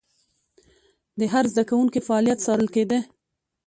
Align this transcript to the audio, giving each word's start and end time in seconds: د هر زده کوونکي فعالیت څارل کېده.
د 1.19 1.21
هر 1.33 1.45
زده 1.51 1.63
کوونکي 1.69 1.99
فعالیت 2.07 2.39
څارل 2.45 2.67
کېده. 2.75 2.99